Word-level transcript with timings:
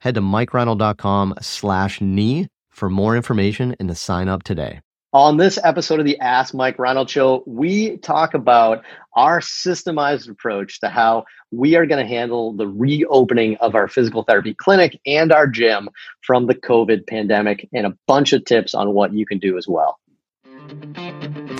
Head 0.00 0.14
to 0.14 0.22
mikereinold.com 0.22 1.34
slash 1.42 2.00
knee 2.00 2.48
for 2.70 2.88
more 2.88 3.16
information 3.16 3.76
and 3.78 3.88
to 3.88 3.94
sign 3.94 4.28
up 4.28 4.42
today. 4.42 4.80
On 5.12 5.36
this 5.36 5.58
episode 5.62 5.98
of 5.98 6.06
the 6.06 6.18
Ask 6.20 6.54
Mike 6.54 6.78
Reinold 6.78 7.10
Show, 7.10 7.42
we 7.44 7.98
talk 7.98 8.32
about 8.32 8.82
our 9.14 9.40
systemized 9.40 10.30
approach 10.30 10.80
to 10.80 10.88
how 10.88 11.24
we 11.50 11.74
are 11.74 11.84
going 11.84 12.02
to 12.02 12.08
handle 12.08 12.52
the 12.52 12.66
reopening 12.66 13.56
of 13.56 13.74
our 13.74 13.88
physical 13.88 14.22
therapy 14.22 14.54
clinic 14.54 14.98
and 15.04 15.32
our 15.32 15.46
gym 15.46 15.90
from 16.22 16.46
the 16.46 16.54
COVID 16.54 17.06
pandemic 17.06 17.68
and 17.74 17.86
a 17.86 17.94
bunch 18.06 18.32
of 18.32 18.44
tips 18.44 18.72
on 18.72 18.94
what 18.94 19.12
you 19.12 19.26
can 19.26 19.38
do 19.38 19.58
as 19.58 19.68
well. 19.68 19.98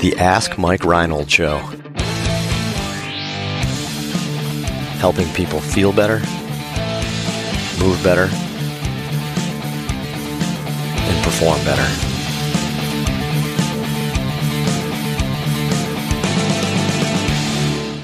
The 0.01 0.15
Ask 0.17 0.57
Mike 0.57 0.85
Reinold 0.85 1.31
Show. 1.31 1.59
Helping 4.99 5.29
people 5.35 5.61
feel 5.61 5.93
better 5.93 6.23
move 7.81 8.03
better, 8.05 8.29
and 11.03 11.25
perform 11.25 11.59
better. 11.65 12.11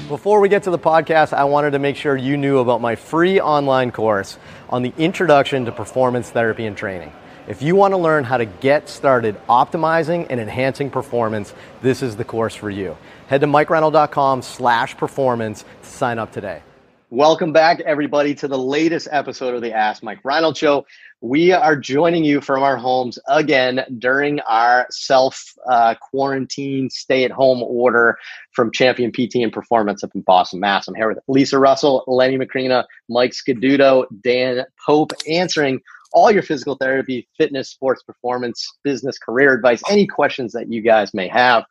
Before 0.09 0.39
we 0.39 0.49
get 0.49 0.63
to 0.63 0.71
the 0.71 0.79
podcast, 0.79 1.31
I 1.31 1.43
wanted 1.43 1.71
to 1.71 1.79
make 1.79 1.95
sure 1.95 2.17
you 2.17 2.37
knew 2.37 2.57
about 2.57 2.81
my 2.81 2.95
free 2.95 3.39
online 3.39 3.91
course 3.91 4.37
on 4.69 4.81
the 4.81 4.93
introduction 4.97 5.65
to 5.65 5.71
performance 5.71 6.29
therapy 6.31 6.65
and 6.65 6.75
training. 6.75 7.13
If 7.47 7.61
you 7.61 7.75
want 7.75 7.93
to 7.93 7.97
learn 7.97 8.23
how 8.23 8.37
to 8.37 8.45
get 8.45 8.89
started 8.89 9.39
optimizing 9.47 10.27
and 10.29 10.39
enhancing 10.39 10.89
performance, 10.89 11.53
this 11.81 12.01
is 12.01 12.15
the 12.15 12.25
course 12.25 12.55
for 12.55 12.69
you. 12.69 12.97
Head 13.27 13.41
to 13.41 13.47
mikereinold.com 13.47 14.41
slash 14.41 14.97
performance 14.97 15.63
to 15.83 15.87
sign 15.87 16.19
up 16.19 16.31
today. 16.31 16.61
Welcome 17.09 17.53
back, 17.53 17.79
everybody, 17.79 18.35
to 18.35 18.49
the 18.49 18.57
latest 18.57 19.07
episode 19.09 19.53
of 19.55 19.61
the 19.61 19.71
Ask 19.71 20.03
Mike 20.03 20.19
Reinold 20.25 20.57
Show. 20.57 20.85
We 21.21 21.53
are 21.53 21.77
joining 21.77 22.25
you 22.25 22.41
from 22.41 22.63
our 22.63 22.75
homes 22.75 23.17
again 23.29 23.85
during 23.97 24.41
our 24.41 24.87
self 24.89 25.53
uh, 25.71 25.95
quarantine 26.01 26.89
stay 26.89 27.23
at 27.23 27.31
home 27.31 27.63
order 27.63 28.17
from 28.51 28.73
Champion 28.73 29.13
PT 29.13 29.35
and 29.35 29.53
Performance 29.53 30.03
up 30.03 30.09
in 30.15 30.21
Boston, 30.23 30.59
Mass. 30.59 30.89
I'm 30.89 30.95
here 30.95 31.07
with 31.07 31.19
Lisa 31.29 31.57
Russell, 31.57 32.03
Lenny 32.07 32.37
Macrina, 32.37 32.83
Mike 33.07 33.31
Scaduto, 33.31 34.05
Dan 34.21 34.65
Pope, 34.85 35.13
answering 35.29 35.79
all 36.11 36.29
your 36.29 36.43
physical 36.43 36.75
therapy, 36.75 37.25
fitness, 37.37 37.69
sports 37.69 38.03
performance, 38.03 38.67
business, 38.83 39.17
career 39.17 39.53
advice, 39.53 39.81
any 39.89 40.07
questions 40.07 40.51
that 40.51 40.69
you 40.69 40.81
guys 40.81 41.13
may 41.13 41.29
have. 41.29 41.63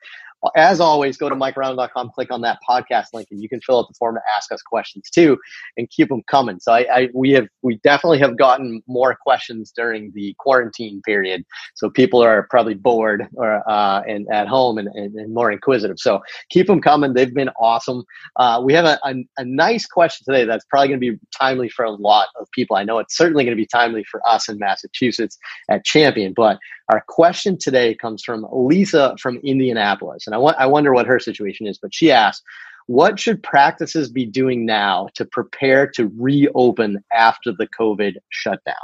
As 0.55 0.81
always, 0.81 1.17
go 1.17 1.29
to 1.29 1.35
mikereinold.com, 1.35 2.11
click 2.15 2.31
on 2.31 2.41
that 2.43 2.59
podcast 2.69 3.07
link, 3.13 3.29
and 3.31 3.43
you 3.43 3.49
can 3.49 3.61
fill 3.61 3.79
out 3.79 3.89
the 3.89 3.95
form 3.99 4.17
to 4.17 4.21
ask 4.37 4.53
us 4.53 4.63
questions 4.63 5.09
too, 5.11 5.39
and 5.77 5.89
keep 5.91 6.09
them 6.09 6.23
coming. 6.29 6.61
So 6.61 6.73
I, 6.73 6.87
I 6.93 7.09
we 7.15 7.31
have 7.33 7.49
we 7.63 7.79
definitely 7.83 8.19
have 8.19 8.37
gotten 8.37 8.83
more 8.87 9.17
questions 9.21 9.73
during 9.75 10.13
the 10.15 10.35
quarantine 10.39 11.01
period. 11.05 11.45
So 11.75 11.91
people 11.91 12.23
are 12.23 12.47
probably 12.51 12.75
bored 12.75 13.27
or 13.35 13.69
uh, 13.69 14.03
and 14.03 14.27
at 14.31 14.47
home 14.47 14.79
and, 14.79 14.89
and, 14.89 15.15
and, 15.15 15.35
more 15.35 15.51
inquisitive. 15.51 15.99
So 15.99 16.21
keep 16.51 16.67
them 16.67 16.81
coming. 16.81 17.15
They've 17.15 17.33
been 17.33 17.51
awesome. 17.61 18.05
Uh, 18.37 18.61
we 18.65 18.73
have 18.75 18.85
a, 18.85 18.99
a, 19.05 19.15
a 19.39 19.45
nice 19.45 19.87
question 19.87 20.25
today 20.25 20.45
that's 20.45 20.65
probably 20.67 20.89
going 20.89 21.01
to 21.01 21.13
be 21.13 21.19
timely 21.37 21.69
for 21.69 21.85
a 21.85 21.91
lot 21.91 22.29
of 22.39 22.49
people. 22.53 22.77
I 22.77 22.85
know 22.85 22.99
it's 22.99 23.17
certainly 23.17 23.45
going 23.45 23.57
to 23.57 23.61
be 23.61 23.67
timely 23.67 24.05
for 24.05 24.27
us 24.27 24.49
in 24.49 24.59
Massachusetts 24.59 25.39
at 25.71 25.85
Champion, 25.85 26.33
but 26.35 26.59
our 26.89 27.03
question 27.09 27.59
today 27.59 27.95
comes 27.95 28.23
from 28.23 28.47
Lisa 28.53 29.17
from 29.21 29.39
Indianapolis. 29.39 30.27
And 30.27 30.35
I, 30.35 30.39
I 30.39 30.67
wonder 30.67 30.93
what 30.93 31.07
her 31.07 31.19
situation 31.19 31.67
is, 31.67 31.79
but 31.79 31.95
she 31.95 32.13
asked, 32.13 32.43
what 32.87 33.19
should 33.19 33.43
practices 33.43 34.11
be 34.11 34.25
doing 34.25 34.65
now 34.65 35.09
to 35.15 35.25
prepare 35.25 35.89
to 35.93 36.11
reopen 36.17 37.03
after 37.13 37.53
the 37.53 37.67
COVID 37.67 38.15
shutdown? 38.31 38.75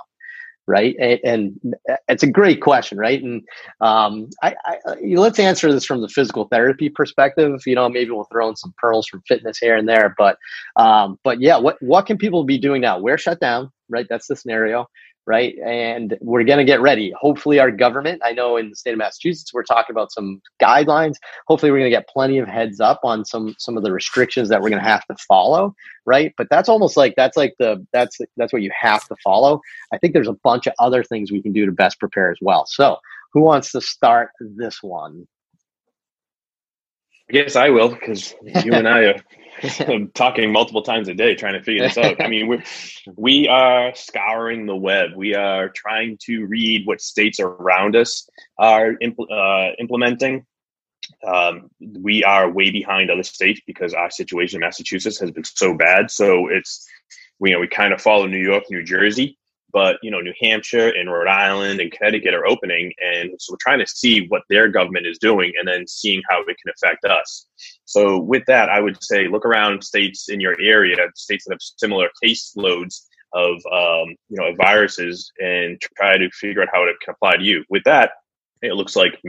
Right. 0.65 0.95
And, 1.01 1.21
and 1.25 1.75
it's 2.09 2.23
a 2.23 2.31
great 2.31 2.61
question. 2.61 2.97
Right. 2.97 3.21
And 3.23 3.43
um, 3.81 4.31
I, 4.43 4.55
I, 4.65 4.79
let's 5.15 5.41
answer 5.41 5.73
this 5.73 5.85
from 5.85 6.03
the 6.03 6.09
physical 6.09 6.47
therapy 6.47 6.89
perspective. 6.89 7.61
You 7.67 7.75
know, 7.75 7.89
maybe 7.89 8.11
we'll 8.11 8.29
throw 8.31 8.49
in 8.49 8.57
some 8.57 8.73
pearls 8.79 9.09
from 9.09 9.23
fitness 9.27 9.59
here 9.59 9.77
and 9.77 9.89
there. 9.89 10.15
But, 10.17 10.39
um, 10.77 11.19
but 11.25 11.41
yeah, 11.41 11.59
what, 11.59 11.79
what 11.81 12.07
can 12.07 12.17
people 12.17 12.45
be 12.45 12.59
doing 12.59 12.81
now? 12.81 13.01
Where 13.01 13.19
shut 13.19 13.41
down? 13.41 13.71
Right. 13.89 14.07
That's 14.09 14.29
the 14.29 14.37
scenario 14.37 14.87
right? 15.27 15.55
And 15.65 16.17
we're 16.21 16.45
going 16.45 16.59
to 16.59 16.65
get 16.65 16.81
ready. 16.81 17.13
Hopefully, 17.19 17.59
our 17.59 17.71
government, 17.71 18.23
I 18.25 18.33
know 18.33 18.57
in 18.57 18.71
the 18.71 18.77
state 18.77 18.93
of 18.93 18.99
Massachusetts, 18.99 19.53
we're 19.55 19.63
talking 19.63 19.95
about 19.95 20.13
some 20.13 20.41
guidelines. 20.61 21.15
Hopefully, 21.47 21.71
we're 21.71 21.79
going 21.79 21.91
to 21.91 21.97
get 21.97 22.09
plenty 22.09 22.39
of 22.39 22.49
heads 22.49 22.81
up 22.81 23.01
on 23.05 23.25
some 23.25 23.55
some 23.59 23.77
of 23.77 23.83
the 23.83 23.93
restrictions 23.93 24.49
that 24.49 24.61
we're 24.61 24.71
going 24.71 24.83
to 24.83 24.89
have 24.89 25.07
to 25.07 25.17
follow, 25.29 25.75
right? 26.07 26.33
But 26.37 26.49
that's 26.51 26.69
almost 26.69 26.97
like 26.97 27.15
that's 27.17 27.37
like 27.37 27.55
the 27.59 27.85
that's 27.93 28.19
that's 28.37 28.53
what 28.53 28.63
you 28.63 28.71
have 28.79 29.07
to 29.09 29.17
follow. 29.23 29.61
I 29.93 29.99
think 29.99 30.13
there's 30.13 30.29
a 30.29 30.37
bunch 30.45 30.67
of 30.67 30.75
other 30.79 31.03
things 31.05 31.31
we 31.31 31.43
can 31.43 31.53
do 31.53 31.67
to 31.67 31.73
best 31.73 32.01
prepare 32.01 32.31
as 32.31 32.39
well. 32.41 32.67
So, 32.67 32.97
who 33.33 33.43
wants 33.43 33.73
to 33.73 33.81
start 33.81 34.31
this 34.41 34.83
one? 34.83 35.27
I 37.33 37.45
guess 37.45 37.57
I 37.57 37.71
will 37.71 37.89
because 37.89 38.35
you 38.65 38.75
and 38.75 38.87
I 38.87 39.05
are 39.05 39.23
talking 40.15 40.53
multiple 40.53 40.83
times 40.83 41.09
a 41.09 41.15
day 41.15 41.35
trying 41.35 41.55
to 41.55 41.63
figure 41.63 41.83
this 41.83 41.97
out. 41.97 42.21
I 42.21 42.29
mean, 42.29 42.47
we 42.47 42.63
we 43.17 43.49
are 43.49 43.95
scouring 43.95 44.67
the 44.67 44.77
web. 44.77 45.11
We 45.17 45.35
are 45.35 45.71
trying 45.71 46.19
to 46.23 46.45
read 46.45 46.87
what 46.87 47.01
states 47.01 47.41
around 47.41 47.97
us 47.97 48.29
are 48.59 48.95
impl- 49.03 49.31
uh, 49.31 49.75
implementing. 49.79 50.45
Um, 51.27 51.71
we 51.81 52.23
are 52.25 52.51
way 52.51 52.71
behind 52.71 53.11
other 53.11 53.23
states 53.23 53.61
because 53.67 53.95
our 53.95 54.11
situation 54.11 54.57
in 54.57 54.61
Massachusetts 54.61 55.19
has 55.21 55.31
been 55.31 55.45
so 55.45 55.75
bad. 55.75 56.11
So 56.11 56.49
it's 56.49 56.87
we 57.39 57.51
you 57.51 57.57
know 57.57 57.61
we 57.61 57.69
kind 57.69 57.93
of 57.93 58.01
follow 58.01 58.27
New 58.27 58.39
York, 58.39 58.65
New 58.71 58.83
Jersey, 58.83 59.39
but 59.73 59.97
you 60.03 60.11
know 60.11 60.21
new 60.21 60.35
hampshire 60.41 60.89
and 60.89 61.11
rhode 61.11 61.29
island 61.29 61.81
and 61.81 61.93
connecticut 61.93 62.35
are 62.35 62.47
opening 62.47 62.93
and 63.03 63.31
so 63.39 63.53
we're 63.53 63.59
trying 63.61 63.79
to 63.79 63.87
see 63.87 64.27
what 64.29 64.43
their 64.49 64.69
government 64.69 65.07
is 65.07 65.19
doing 65.19 65.53
and 65.59 65.67
then 65.67 65.87
seeing 65.87 66.23
how 66.29 66.41
it 66.41 66.57
can 66.63 66.73
affect 66.75 67.05
us. 67.05 67.47
So 67.85 68.19
with 68.19 68.45
that 68.47 68.69
i 68.69 68.81
would 68.81 69.03
say 69.03 69.29
look 69.29 69.45
around 69.45 69.83
states 69.83 70.29
in 70.29 70.41
your 70.41 70.61
area 70.61 70.97
states 71.15 71.45
that 71.45 71.55
have 71.55 71.61
similar 71.61 72.09
case 72.23 72.53
loads 72.57 73.09
of 73.35 73.55
um, 73.73 74.15
you 74.29 74.37
know 74.37 74.55
viruses 74.57 75.33
and 75.41 75.81
try 75.97 76.19
to 76.19 76.29
figure 76.31 76.63
out 76.63 76.69
how 76.73 76.85
it 76.85 76.97
can 77.03 77.15
apply 77.15 77.37
to 77.37 77.43
you. 77.43 77.65
With 77.71 77.85
that 77.85 78.13
it 78.63 78.75
looks 78.75 78.97
like 78.97 79.21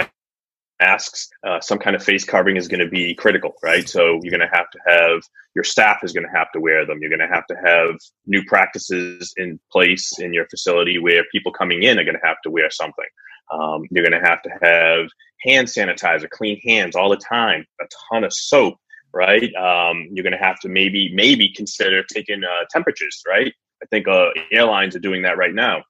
masks, 0.80 1.30
uh, 1.46 1.60
some 1.62 1.80
kind 1.80 1.96
of 1.96 2.04
face 2.04 2.24
covering 2.24 2.58
is 2.58 2.68
going 2.68 2.80
to 2.80 2.90
be 2.90 3.14
critical, 3.16 3.54
right? 3.64 3.88
So 3.88 4.20
you're 4.22 4.38
going 4.38 4.48
to 4.48 4.56
have 4.56 4.70
to 4.72 4.80
have 4.88 5.22
your 5.56 5.64
staff 5.64 6.00
is 6.04 6.14
going 6.14 6.26
to 6.26 6.38
have 6.38 6.52
to 6.54 6.60
wear 6.60 6.86
them. 6.86 7.00
You're 7.02 7.16
going 7.16 7.28
to 7.28 7.34
have 7.34 7.46
to 7.48 7.56
have 7.64 7.96
new 8.26 8.44
practices 8.46 9.34
in 9.38 9.60
place 9.72 10.20
in 10.20 10.34
your 10.34 10.48
facility 10.48 10.98
where 10.98 11.24
people 11.32 11.52
coming 11.52 11.84
in 11.84 12.00
are 12.00 12.04
going 12.04 12.20
to 12.20 12.26
have 12.28 12.42
to 12.44 12.52
wear 12.52 12.70
something. 12.70 13.06
Um, 13.52 13.84
you're 13.92 14.06
going 14.06 14.20
to 14.20 14.28
have 14.28 14.42
to 14.44 14.50
have 14.62 15.10
hand 15.46 15.68
sanitizer, 15.68 16.30
clean 16.30 16.60
hands 16.66 16.96
all 16.96 17.10
the 17.10 17.18
time, 17.18 17.66
a 17.82 17.86
ton 18.10 18.24
of 18.24 18.34
soap, 18.34 18.78
right? 19.14 19.54
Um, 19.56 20.08
you're 20.12 20.24
going 20.24 20.38
to 20.38 20.44
have 20.44 20.60
to 20.62 20.70
maybe 20.70 21.14
maybe 21.14 21.54
consider 21.54 22.04
taking 22.04 22.44
uh, 22.44 22.66
temperatures, 22.72 23.22
right? 23.28 23.54
I 23.82 23.86
think 23.88 24.08
uh, 24.08 24.30
airlines 24.52 24.96
are 24.96 25.00
doing 25.00 25.24
that 25.24 25.38
right 25.38 25.54
now. 25.54 25.84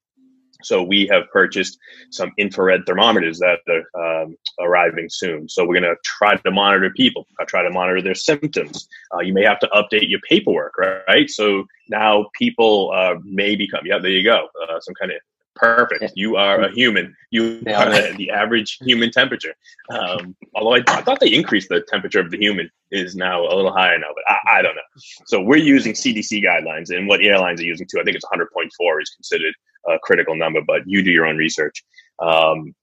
So 0.66 0.84
we 0.84 1.08
have 1.08 1.24
purchased 1.32 1.78
some 2.12 2.32
infrared 2.38 2.86
thermometers 2.86 3.40
that 3.40 3.60
are 3.68 4.24
um, 4.24 4.38
arriving 4.60 5.10
soon. 5.10 5.50
So 5.50 5.66
we're 5.66 5.80
going 5.80 5.96
to 5.96 5.96
try 6.04 6.36
to 6.36 6.52
monitor 6.52 6.92
people, 6.96 7.28
uh, 7.40 7.46
try 7.46 7.64
to 7.64 7.70
monitor 7.70 8.02
their 8.02 8.16
symptoms. 8.16 8.88
Uh, 9.14 9.20
you 9.20 9.34
may 9.34 9.44
have 9.44 9.60
to 9.60 9.68
update 9.68 10.10
your 10.10 10.20
paperwork, 10.30 10.74
right? 11.08 11.30
So 11.30 11.66
now 11.90 12.30
people 12.34 12.92
uh, 12.96 13.16
may 13.24 13.56
become, 13.56 13.82
yeah, 13.86 14.00
there 14.00 14.12
you 14.12 14.24
go, 14.24 14.48
uh, 14.70 14.80
some 14.80 14.96
kind 14.96 15.12
of 15.12 15.18
perfect. 15.56 16.14
You 16.16 16.36
are 16.36 16.62
a 16.62 16.72
human. 16.72 17.16
You 17.32 17.62
are 17.68 18.14
the 18.14 18.30
average 18.32 18.78
human 18.82 19.12
temperature. 19.12 19.54
Um, 19.90 20.36
although 20.56 20.76
I, 20.76 20.84
I, 20.88 21.02
thought 21.02 21.20
they 21.20 21.34
increased 21.34 21.70
the 21.70 21.82
temperature 21.88 22.20
of 22.20 22.32
the 22.32 22.38
human 22.38 22.70
is 22.92 23.16
now 23.16 23.44
a 23.44 23.54
little 23.56 23.72
higher 23.72 23.98
now, 23.98 24.10
but 24.14 24.24
I, 24.28 24.60
I, 24.60 24.62
don't 24.62 24.76
know. 24.76 24.82
So 25.26 25.42
we're 25.42 25.58
using 25.58 25.94
CDC 25.94 26.44
guidelines, 26.44 26.96
and 26.96 27.08
what 27.08 27.22
airlines 27.22 27.62
are 27.62 27.66
using 27.66 27.88
too. 27.90 28.00
I 28.00 28.04
think 28.04 28.16
it's 28.16 28.26
100.4 28.26 29.02
is 29.02 29.10
considered 29.10 29.54
a 29.88 30.00
critical 30.00 30.36
number, 30.36 30.62
but 30.66 30.82
you 30.86 31.04
do 31.04 31.12
your 31.12 31.26
own 31.26 31.38
research. 31.38 31.84
Um, 32.20 32.74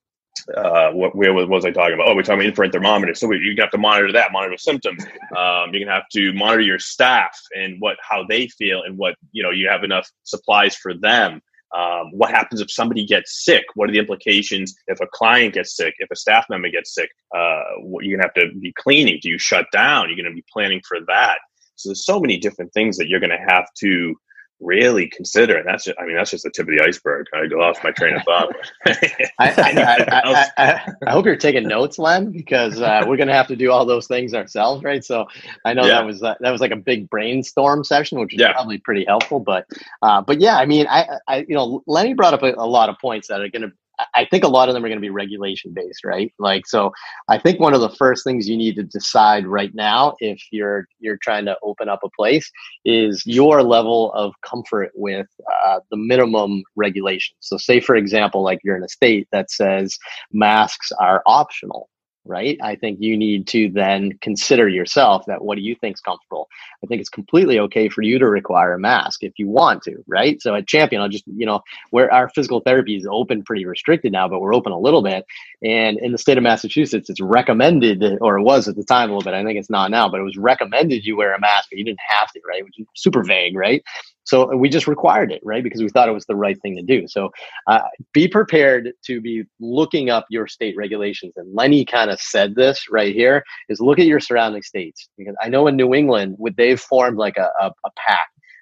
uh, 0.57 0.91
what, 0.91 1.15
where 1.15 1.33
was, 1.33 1.49
was, 1.49 1.65
I 1.65 1.71
talking 1.71 1.95
about? 1.95 2.09
Oh, 2.09 2.15
we're 2.15 2.23
talking 2.23 2.41
about 2.41 2.47
infrared 2.47 2.73
thermometer. 2.73 3.15
So 3.15 3.27
we, 3.27 3.39
you 3.39 3.55
have 3.59 3.71
to 3.71 3.79
monitor 3.79 4.13
that, 4.13 4.33
monitor 4.33 4.57
symptoms. 4.57 5.05
Um, 5.37 5.73
you're 5.73 5.85
gonna 5.85 5.93
have 5.93 6.09
to 6.13 6.33
monitor 6.33 6.63
your 6.63 6.79
staff 6.79 7.39
and 7.57 7.77
what 7.81 7.97
how 8.03 8.25
they 8.29 8.49
feel 8.49 8.83
and 8.83 8.97
what 8.97 9.15
you 9.33 9.43
know 9.43 9.51
you 9.51 9.69
have 9.69 9.85
enough 9.85 10.11
supplies 10.25 10.77
for 10.77 10.95
them. 10.95 11.43
Um, 11.77 12.11
what 12.13 12.31
happens 12.31 12.61
if 12.61 12.71
somebody 12.71 13.07
gets 13.07 13.45
sick? 13.45 13.65
What 13.75 13.89
are 13.89 13.93
the 13.93 13.99
implications 13.99 14.75
if 14.89 15.01
a 15.01 15.07
client 15.07 15.55
gets 15.55 15.77
sick? 15.77 15.95
If 15.99 16.11
a 16.11 16.17
staff 16.17 16.47
member 16.51 16.69
gets 16.69 16.95
sick, 16.95 17.11
uh, 17.35 17.63
you're 18.01 18.19
gonna 18.19 18.29
have 18.29 18.35
to 18.35 18.59
be 18.59 18.73
cleaning. 18.73 19.21
Do 19.23 19.31
you 19.31 19.39
shut 19.39 19.67
down? 19.73 20.09
You're 20.09 20.17
gonna 20.17 20.35
be 20.35 20.45
planning 20.53 20.81
for 20.87 20.99
that. 21.07 21.39
So 21.77 21.89
there's 21.89 22.05
so 22.05 22.21
many 22.21 22.39
different 22.39 22.73
things 22.73 22.97
that 22.97 23.09
you're 23.09 23.21
gonna 23.21 23.45
have 23.49 23.67
to 23.79 24.15
really 24.61 25.09
consider. 25.09 25.57
And 25.57 25.67
that's 25.67 25.85
just, 25.85 25.99
I 25.99 26.07
mean, 26.07 26.17
that's 26.17 26.31
just 26.31 26.45
the 26.45 26.51
tip 26.51 26.69
of 26.69 26.75
the 26.75 26.85
iceberg. 26.85 27.27
I 27.35 27.47
lost 27.51 27.83
my 27.83 27.91
train 27.91 28.17
of 28.17 28.23
thought. 28.23 28.55
I, 28.87 29.31
I, 29.39 30.51
I, 30.57 30.95
I, 31.07 31.11
hope 31.11 31.27
you're 31.27 31.37
taking 31.37 31.67
notes, 31.67 31.99
Len, 31.99 32.31
because 32.31 32.81
uh, 32.81 33.05
we're 33.07 33.17
going 33.17 33.29
to 33.29 33.35
have 33.35 33.49
to 33.49 33.57
do 33.57 33.71
all 33.71 33.85
those 33.85 34.07
things 34.07 34.35
ourselves, 34.35 34.85
right? 34.85 35.05
So 35.05 35.27
I 35.65 35.75
know 35.75 35.83
yeah. 35.83 35.95
that 35.95 36.07
was 36.07 36.23
uh, 36.23 36.35
that 36.41 36.51
was 36.51 36.61
like 36.61 36.73
a 36.73 36.77
big 36.77 37.09
brainstorm 37.11 37.85
session, 37.85 38.21
which 38.21 38.35
is 38.35 38.41
yeah. 38.41 38.53
probably 38.53 38.79
pretty 38.79 39.05
helpful. 39.05 39.41
But 39.41 39.67
uh, 40.03 40.21
but 40.23 40.41
yeah, 40.41 40.57
I 40.57 40.67
mean, 40.67 40.87
I, 40.89 41.19
I 41.27 41.39
you 41.49 41.55
know, 41.55 41.83
Lenny 41.87 42.15
brought 42.15 42.35
up 42.35 42.43
a, 42.43 42.53
a 42.55 42.67
lot 42.67 42.89
of 42.89 42.99
points 42.99 43.29
that 43.29 43.41
are 43.41 43.49
going 43.49 43.63
to 43.63 43.73
I 44.15 44.25
think 44.25 44.45
a 44.45 44.49
lot 44.49 44.69
of 44.69 44.75
them 44.75 44.85
are 44.85 44.89
going 44.89 44.99
to 44.99 45.03
be 45.03 45.11
regulation 45.11 45.73
based, 45.75 46.05
right? 46.05 46.33
Like, 46.39 46.67
so 46.67 46.93
I 47.29 47.39
think 47.39 47.61
one 47.61 47.75
of 47.75 47.81
the 47.81 47.91
first 47.91 48.25
things 48.25 48.49
you 48.49 48.57
need 48.57 48.77
to 48.77 48.83
decide 48.83 49.47
right 49.47 49.75
now, 49.75 50.15
if 50.19 50.41
you're 50.51 50.87
you're 50.99 51.19
trying 51.19 51.45
to 51.47 51.57
open 51.63 51.89
up 51.89 52.01
a 52.05 52.11
place, 52.17 52.51
is 52.85 53.23
your 53.27 53.63
level 53.63 54.13
of 54.13 54.35
comfort 54.43 54.91
with 54.95 55.29
uh, 55.65 55.81
the 55.91 55.97
minimum 55.97 56.63
regulations. 56.77 57.39
So, 57.41 57.57
say 57.57 57.81
for 57.81 57.97
example, 57.97 58.43
like 58.43 58.61
you're 58.65 58.77
in 58.77 58.85
a 58.85 58.89
state 58.89 59.29
that 59.33 59.51
says 59.51 59.99
masks 60.33 60.93
are 60.99 61.23
optional, 61.27 61.89
right? 62.25 62.59
I 62.63 62.77
think 62.77 62.99
you 63.01 63.17
need 63.17 63.47
to 63.49 63.71
then 63.71 64.13
consider 64.21 64.69
yourself 64.69 65.25
that 65.27 65.43
what 65.43 65.57
do 65.57 65.63
you 65.63 65.75
think 65.75 65.97
is 65.97 66.01
comfortable? 66.01 66.49
I 66.85 66.87
think 66.87 67.01
it's 67.01 67.11
completely 67.11 67.59
okay 67.61 67.89
for 67.89 68.03
you 68.03 68.19
to 68.19 68.29
require 68.29 68.75
a 68.75 68.79
mask 68.79 69.23
if 69.23 69.33
you 69.39 69.49
want 69.49 69.83
to, 69.85 69.97
right? 70.07 70.41
So 70.41 70.55
at 70.55 70.67
Champion, 70.67 71.03
I'll 71.03 71.09
just, 71.09 71.27
you 71.27 71.47
know, 71.47 71.61
where 71.91 72.13
our 72.13 72.29
physical 72.29 72.61
therapy 72.61 72.97
is 72.97 73.07
open 73.11 73.43
pretty 73.43 73.65
restricted 73.65 74.13
now, 74.13 74.29
but 74.29 74.41
we're 74.41 74.55
open 74.55 74.73
a 74.73 74.79
little 74.79 75.03
bit. 75.03 75.25
And 75.63 75.99
in 75.99 76.13
the 76.13 76.19
state 76.19 76.37
of 76.37 76.43
Massachusetts, 76.43 77.11
it's 77.11 77.21
recommended, 77.21 78.03
or 78.21 78.39
it 78.39 78.43
was 78.43 78.69
at 78.69 78.77
the 78.77 78.85
time 78.85 79.11
a 79.11 79.17
little 79.17 79.31
bit, 79.31 79.35
I 79.35 79.45
think 79.45 79.59
it's 79.59 79.71
not 79.71 79.91
now, 79.91 80.09
but 80.09 80.21
it 80.21 80.25
was 80.25 80.37
recommended 80.37 81.05
you 81.05 81.17
wear 81.17 81.35
a 81.35 81.41
mask, 81.41 81.69
but 81.71 81.79
you 81.79 81.85
didn't 81.85 82.01
have 82.09 82.31
to, 82.33 82.41
right? 82.47 82.65
Which 82.65 82.79
is 82.79 82.87
super 82.95 83.25
vague, 83.25 83.57
right? 83.57 83.83
So 84.25 84.55
we 84.57 84.69
just 84.69 84.87
required 84.87 85.33
it, 85.33 85.41
right? 85.45 85.65
Because 85.65 85.83
we 85.83 85.89
thought 85.89 86.09
it 86.09 86.13
was 86.13 86.27
the 86.27 86.37
right 86.37 86.61
thing 86.61 86.77
to 86.77 86.83
do. 86.83 87.09
So 87.09 87.31
uh, 87.67 87.81
be 88.13 88.29
prepared 88.29 88.93
to 89.07 89.21
be 89.21 89.45
looking 89.59 90.11
up 90.11 90.27
your 90.31 90.47
state 90.47 90.77
regulations. 90.77 91.33
And 91.37 91.55
Lenny 91.55 91.85
kind 91.85 92.11
of 92.11 92.21
said 92.21 92.55
this 92.55 92.91
right 92.91 93.15
here 93.15 93.43
is 93.69 93.81
look 93.81 93.99
at 93.99 94.07
your 94.07 94.21
surrounding 94.21 94.63
states. 94.63 95.09
Because 95.17 95.35
I 95.43 95.49
know 95.49 95.67
in 95.67 95.77
New 95.77 95.95
England, 95.95 96.37
would 96.39 96.57
they've 96.57 96.81
formed 96.81 97.19
like 97.19 97.37
a, 97.37 97.51
a, 97.61 97.73
a 97.85 97.91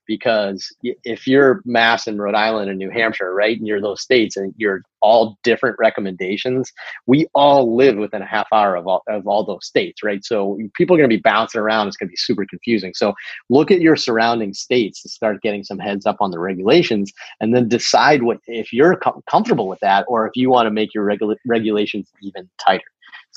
because 0.09 0.75
if 1.05 1.29
you're 1.29 1.63
Mass 1.65 2.09
and 2.09 2.21
Rhode 2.21 2.35
Island 2.35 2.71
and 2.71 2.79
New 2.79 2.91
Hampshire, 2.91 3.33
right, 3.33 3.57
and 3.57 3.67
you're 3.69 3.81
those 3.81 4.01
states 4.01 4.37
and 4.37 4.53
you're 4.57 4.83
all 5.01 5.39
different 5.45 5.77
recommendations, 5.79 6.73
we 7.07 7.27
all 7.35 7.77
live 7.77 7.97
within 7.97 8.23
a 8.23 8.27
half 8.27 8.49
hour 8.53 8.75
of 8.75 8.89
all, 8.89 9.05
of 9.07 9.29
all 9.29 9.45
those 9.45 9.67
states, 9.67 10.03
right? 10.03 10.25
So 10.25 10.59
people 10.75 10.97
are 10.97 10.99
going 10.99 11.11
to 11.11 11.17
be 11.17 11.23
bouncing 11.23 11.61
around. 11.61 11.87
It's 11.87 11.97
going 11.97 12.09
to 12.09 12.13
be 12.13 12.17
super 12.17 12.47
confusing. 12.47 12.95
So 12.95 13.13
look 13.51 13.71
at 13.71 13.81
your 13.81 13.95
surrounding 13.95 14.55
states 14.55 15.03
to 15.03 15.09
start 15.09 15.43
getting 15.43 15.63
some 15.63 15.79
heads 15.79 16.07
up 16.07 16.17
on 16.21 16.31
the 16.31 16.41
regulations 16.41 17.13
and 17.41 17.55
then 17.55 17.69
decide 17.69 18.23
what 18.23 18.39
if 18.47 18.73
you're 18.73 18.97
com- 18.97 19.23
comfortable 19.31 19.69
with 19.69 19.81
that 19.81 20.07
or 20.09 20.27
if 20.27 20.33
you 20.35 20.51
want 20.51 20.67
to 20.67 20.71
make 20.71 20.95
your 20.95 21.05
regula- 21.05 21.37
regulations 21.47 22.09
even 22.23 22.49
tighter. 22.59 22.83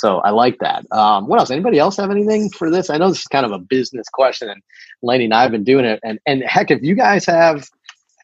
So 0.02 0.18
I 0.22 0.32
like 0.32 0.58
that. 0.62 0.84
Um, 0.92 1.28
what 1.28 1.38
else? 1.38 1.52
Anybody 1.52 1.78
else 1.78 1.96
have 1.98 2.10
anything 2.10 2.50
for 2.50 2.72
this? 2.72 2.90
I 2.90 2.98
know 2.98 3.10
this 3.10 3.20
is 3.20 3.28
kind 3.28 3.46
of 3.46 3.52
a 3.52 3.60
business 3.60 4.10
question, 4.12 4.50
and 4.50 4.60
Lenny 5.04 5.26
and 5.26 5.34
I 5.34 5.44
have 5.44 5.52
been 5.52 5.64
doing 5.64 5.86
it. 5.86 6.00
And 6.04 6.20
and 6.26 6.42
heck, 6.44 6.72
if 6.72 6.82
you 6.82 6.96
guys 6.96 7.24
have 7.26 7.70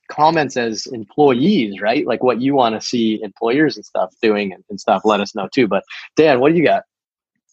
comments 0.09 0.57
as 0.57 0.88
employees, 0.88 1.79
right? 1.79 2.07
Like 2.07 2.24
what 2.24 2.41
you 2.41 2.56
want 2.56 2.74
to 2.74 2.81
see 2.81 3.21
employers 3.21 3.75
and 3.75 3.85
stuff 3.85 4.12
doing 4.24 4.53
and, 4.53 4.63
and 4.71 4.81
stuff, 4.81 5.03
let 5.06 5.19
us 5.19 5.35
know 5.35 5.47
too. 5.53 5.68
But 5.68 5.83
Dan, 6.15 6.39
what 6.39 6.51
do 6.51 6.57
you 6.57 6.63
got? 6.63 6.83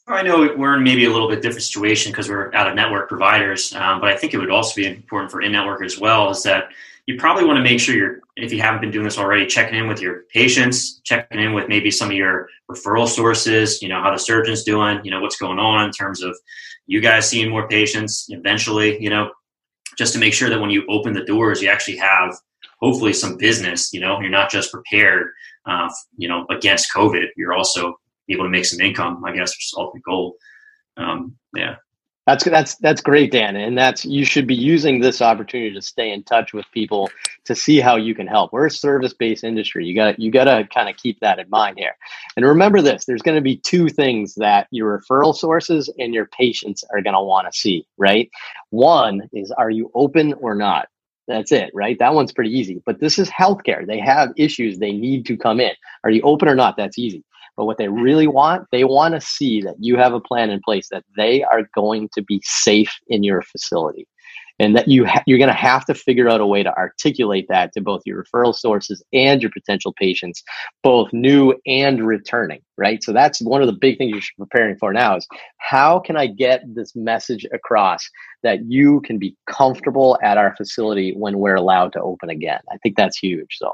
I 0.07 0.23
know 0.23 0.55
we're 0.57 0.77
in 0.77 0.83
maybe 0.83 1.05
a 1.05 1.11
little 1.11 1.29
bit 1.29 1.43
different 1.43 1.65
situation 1.65 2.11
because 2.11 2.31
we're 2.31 2.51
out 2.55 2.67
of 2.67 2.75
network 2.75 3.11
providers, 3.11 3.75
um, 3.75 4.01
but 4.01 4.09
I 4.09 4.17
think 4.17 4.33
it 4.33 4.39
would 4.39 4.51
also 4.51 4.75
be 4.75 4.87
important 4.87 5.33
for 5.33 5.43
in-network 5.43 5.85
as 5.85 5.99
well. 5.99 6.31
Is 6.31 6.43
that 6.45 6.69
you 7.07 7.17
probably 7.19 7.45
want 7.45 7.59
to 7.59 7.63
make 7.63 7.81
sure 7.81 7.95
you're, 7.95 8.21
if 8.37 8.53
you 8.53 8.61
haven't 8.61 8.81
been 8.81 8.91
doing 8.91 9.05
this 9.05 9.19
already, 9.19 9.47
checking 9.47 9.79
in 9.79 9.89
with 9.89 10.01
your 10.01 10.23
patients, 10.33 11.01
checking 11.05 11.39
in 11.39 11.53
with 11.53 11.69
maybe 11.69 11.91
some 11.91 12.11
of 12.11 12.17
your 12.17 12.49
referral 12.71 13.07
sources, 13.07 13.83
you 13.83 13.89
know, 13.89 14.01
how 14.01 14.11
the 14.11 14.19
surgeon's 14.19 14.65
doing, 14.65 15.01
you 15.05 15.11
know, 15.11 15.21
what's 15.21 15.37
going 15.37 15.59
on 15.59 15.85
in 15.85 15.91
terms 15.91 16.23
of 16.23 16.37
you 16.87 17.01
guys 17.01 17.29
seeing 17.29 17.51
more 17.51 17.69
patients 17.69 18.27
eventually, 18.31 19.01
you 19.03 19.11
know, 19.11 19.31
just 19.99 20.13
to 20.15 20.19
make 20.19 20.33
sure 20.33 20.49
that 20.49 20.61
when 20.61 20.71
you 20.71 20.85
open 20.89 21.13
the 21.13 21.25
doors, 21.25 21.63
you 21.63 21.69
actually 21.69 21.97
have 21.97 22.35
hopefully 22.81 23.13
some 23.13 23.37
business, 23.37 23.93
you 23.93 24.01
know, 24.01 24.21
you're 24.21 24.31
not 24.31 24.51
just 24.51 24.73
prepared, 24.73 25.29
uh, 25.67 25.89
you 26.17 26.29
know, 26.29 26.47
against 26.51 26.93
COVID, 26.93 27.27
you're 27.37 27.55
also 27.55 27.95
able 28.29 28.45
to 28.45 28.51
make 28.51 28.65
some 28.65 28.81
income, 28.81 29.23
I 29.25 29.33
guess, 29.33 29.51
which 29.51 29.67
is 29.67 29.75
ultimate 29.77 30.05
goal. 30.05 30.37
Um, 30.97 31.37
yeah. 31.55 31.77
That's 32.27 32.45
that's 32.45 32.77
that's 32.77 33.03
great, 33.03 33.33
Dan, 33.33 33.55
and 33.55 33.77
that's 33.77 34.07
you 34.07 34.25
should 34.25 34.47
be 34.47 34.55
using 34.55 35.01
this 35.01 35.21
opportunity 35.21 35.75
to 35.75 35.83
stay 35.83 36.11
in 36.11 36.23
touch 36.23 36.55
with 36.55 36.65
people 36.73 37.11
to 37.45 37.55
see 37.55 37.81
how 37.81 37.97
you 37.97 38.15
can 38.15 38.27
help. 38.27 38.51
We're 38.51 38.67
a 38.67 38.71
service-based 38.71 39.45
industry. 39.45 39.85
You 39.85 39.95
got 39.95 40.19
you 40.19 40.31
got 40.31 40.45
to 40.45 40.67
kind 40.73 40.89
of 40.89 40.97
keep 40.97 41.21
that 41.21 41.39
in 41.39 41.51
mind 41.51 41.79
here, 41.79 41.95
and 42.37 42.47
remember 42.47 42.81
this: 42.81 43.05
there's 43.05 43.21
going 43.21 43.37
to 43.37 43.43
be 43.43 43.59
two 43.59 43.91
things 43.91 44.35
that 44.37 44.69
your 44.71 44.99
referral 44.99 45.35
sources 45.35 45.93
and 45.99 46.15
your 46.15 46.25
patients 46.27 46.83
are 46.95 47.03
going 47.03 47.15
to 47.15 47.23
want 47.23 47.53
to 47.53 47.59
see. 47.59 47.87
Right? 47.99 48.31
One 48.71 49.29
is, 49.35 49.53
are 49.53 49.71
you 49.71 49.91
open 49.95 50.33
or 50.41 50.55
not? 50.55 50.89
That's 51.29 51.53
it, 51.53 51.71
right? 51.75 51.99
That 51.99 52.15
one's 52.15 52.33
pretty 52.33 52.51
easy. 52.59 52.83
But 52.87 53.01
this 53.01 53.19
is 53.19 53.31
healthcare. 53.31 53.87
They 53.87 53.99
have 53.99 54.33
issues. 54.37 54.79
They 54.79 54.93
need 54.93 55.27
to 55.27 55.37
come 55.37 55.61
in. 55.61 55.73
Are 56.05 56.11
you 56.11 56.23
open 56.23 56.49
or 56.49 56.55
not? 56.55 56.77
That's 56.77 56.99
easy. 56.99 57.23
But 57.57 57.67
what 57.67 57.79
they 57.79 57.89
really 57.89 58.27
want, 58.27 58.67
they 58.73 58.85
want 58.85 59.15
to 59.15 59.21
see 59.21 59.61
that 59.63 59.77
you 59.79 59.97
have 59.97 60.13
a 60.13 60.21
plan 60.21 60.51
in 60.51 60.61
place 60.65 60.89
that 60.91 61.05
they 61.17 61.43
are 61.45 61.69
going 61.75 62.09
to 62.15 62.23
be 62.23 62.41
safe 62.45 62.99
in 63.09 63.23
your 63.23 63.43
facility 63.43 64.09
and 64.59 64.77
that 64.77 64.89
you 64.89 65.05
ha- 65.05 65.23
you're 65.27 65.39
going 65.39 65.49
to 65.49 65.55
have 65.55 65.85
to 65.87 65.95
figure 65.95 66.29
out 66.29 66.41
a 66.41 66.47
way 66.47 66.63
to 66.63 66.77
articulate 66.77 67.47
that 67.49 67.73
to 67.73 67.81
both 67.81 68.03
your 68.05 68.25
referral 68.25 68.55
sources 68.55 69.03
and 69.13 69.43
your 69.43 69.51
potential 69.51 69.93
patients 69.93 70.43
both 70.83 71.13
new 71.13 71.55
and 71.67 72.07
returning 72.07 72.61
right? 72.77 73.03
So 73.03 73.13
that's 73.13 73.41
one 73.41 73.61
of 73.61 73.67
the 73.67 73.73
big 73.73 73.99
things 73.99 74.13
you're 74.13 74.47
preparing 74.47 74.77
for 74.77 74.93
now 74.93 75.17
is 75.17 75.27
how 75.59 75.99
can 75.99 76.17
i 76.17 76.27
get 76.27 76.63
this 76.75 76.95
message 76.95 77.47
across 77.53 78.09
that 78.43 78.71
you 78.71 79.01
can 79.03 79.19
be 79.19 79.35
comfortable 79.49 80.19
at 80.23 80.37
our 80.37 80.55
facility 80.57 81.15
when 81.17 81.39
we're 81.39 81.55
allowed 81.55 81.93
to 81.95 82.01
open 82.01 82.29
again? 82.29 82.61
I 82.71 82.77
think 82.79 82.97
that's 82.97 83.17
huge. 83.17 83.57
So 83.59 83.73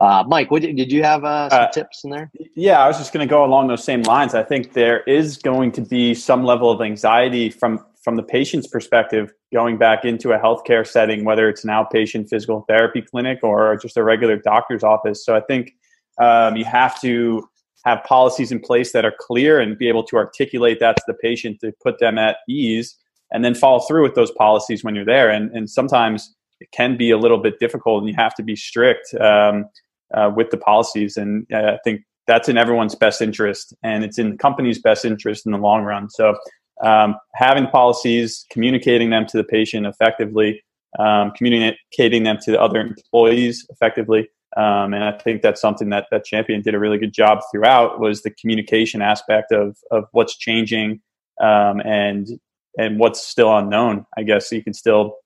uh, 0.00 0.24
mike 0.26 0.50
what, 0.50 0.62
did 0.62 0.92
you 0.92 1.02
have 1.02 1.24
uh, 1.24 1.50
some 1.50 1.62
uh, 1.62 1.68
tips 1.68 2.04
in 2.04 2.10
there? 2.10 2.30
yeah 2.54 2.80
i 2.80 2.86
was 2.86 2.98
just 2.98 3.12
going 3.12 3.26
to 3.26 3.30
go 3.30 3.44
along 3.44 3.68
those 3.68 3.84
same 3.84 4.02
lines. 4.02 4.34
I 4.34 4.42
think 4.42 4.72
there 4.72 5.00
is 5.02 5.36
going 5.38 5.72
to 5.72 5.80
be 5.80 6.14
some 6.14 6.44
level 6.44 6.70
of 6.70 6.80
anxiety 6.80 7.50
from 7.50 7.84
from 8.02 8.16
the 8.16 8.22
patient's 8.22 8.66
perspective, 8.66 9.32
going 9.52 9.76
back 9.76 10.04
into 10.04 10.32
a 10.32 10.38
healthcare 10.38 10.86
setting, 10.86 11.24
whether 11.24 11.48
it's 11.48 11.64
an 11.64 11.70
outpatient 11.70 12.28
physical 12.28 12.64
therapy 12.68 13.02
clinic 13.02 13.40
or 13.42 13.76
just 13.76 13.96
a 13.96 14.02
regular 14.02 14.36
doctor's 14.36 14.82
office. 14.82 15.24
So 15.24 15.36
I 15.36 15.40
think 15.40 15.74
um, 16.20 16.56
you 16.56 16.64
have 16.64 17.00
to 17.02 17.48
have 17.84 18.02
policies 18.04 18.52
in 18.52 18.60
place 18.60 18.92
that 18.92 19.04
are 19.04 19.14
clear 19.18 19.60
and 19.60 19.78
be 19.78 19.88
able 19.88 20.04
to 20.04 20.16
articulate 20.16 20.80
that 20.80 20.96
to 20.96 21.02
the 21.06 21.14
patient 21.14 21.60
to 21.60 21.72
put 21.82 21.98
them 21.98 22.18
at 22.18 22.36
ease 22.48 22.96
and 23.32 23.44
then 23.44 23.54
follow 23.54 23.80
through 23.80 24.02
with 24.02 24.14
those 24.14 24.30
policies 24.32 24.82
when 24.82 24.94
you're 24.94 25.04
there. 25.04 25.30
And, 25.30 25.54
and 25.56 25.68
sometimes 25.70 26.34
it 26.60 26.70
can 26.72 26.96
be 26.96 27.10
a 27.10 27.18
little 27.18 27.38
bit 27.38 27.58
difficult 27.58 28.00
and 28.00 28.08
you 28.08 28.14
have 28.16 28.34
to 28.34 28.42
be 28.42 28.56
strict 28.56 29.14
um, 29.14 29.66
uh, 30.14 30.30
with 30.34 30.50
the 30.50 30.58
policies. 30.58 31.16
And 31.16 31.46
uh, 31.52 31.72
I 31.74 31.78
think 31.84 32.02
that's 32.26 32.48
in 32.48 32.58
everyone's 32.58 32.94
best 32.94 33.22
interest 33.22 33.74
and 33.82 34.04
it's 34.04 34.18
in 34.18 34.30
the 34.30 34.36
company's 34.36 34.80
best 34.80 35.04
interest 35.04 35.46
in 35.46 35.52
the 35.52 35.58
long 35.58 35.84
run. 35.84 36.10
So 36.10 36.36
um, 36.82 37.16
having 37.34 37.66
policies, 37.66 38.46
communicating 38.50 39.10
them 39.10 39.26
to 39.26 39.36
the 39.36 39.44
patient 39.44 39.86
effectively, 39.86 40.62
um, 40.98 41.32
communicating 41.36 42.24
them 42.24 42.38
to 42.42 42.50
the 42.50 42.60
other 42.60 42.80
employees 42.80 43.66
effectively. 43.70 44.28
Um, 44.56 44.94
and 44.94 45.04
I 45.04 45.12
think 45.12 45.42
that's 45.42 45.60
something 45.60 45.90
that 45.90 46.06
that 46.10 46.24
champion 46.24 46.60
did 46.60 46.74
a 46.74 46.78
really 46.78 46.98
good 46.98 47.12
job 47.12 47.38
throughout 47.52 48.00
was 48.00 48.22
the 48.22 48.30
communication 48.30 49.00
aspect 49.00 49.52
of 49.52 49.76
of 49.92 50.04
what's 50.12 50.36
changing 50.36 51.00
um, 51.40 51.80
and 51.80 52.26
and 52.76 52.98
what's 52.98 53.24
still 53.24 53.56
unknown. 53.56 54.06
I 54.16 54.24
guess 54.24 54.50
you 54.50 54.62
can 54.64 54.74
still 54.74 55.16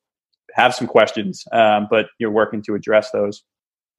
have 0.55 0.75
some 0.75 0.87
questions, 0.87 1.45
um, 1.53 1.89
but 1.91 2.07
you're 2.19 2.31
working 2.31 2.63
to 2.63 2.75
address 2.75 3.11
those. 3.13 3.43